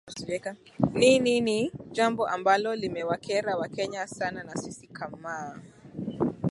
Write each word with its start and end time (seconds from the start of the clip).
ni 0.99 1.19
ni 1.19 1.35
ni 1.47 1.71
jambo 1.91 2.27
ambalo 2.27 2.75
limewakera 2.75 3.57
wakenya 3.57 4.07
sana 4.07 4.43
na 4.43 4.55
sisi 4.55 4.87
kamaa 4.87 5.59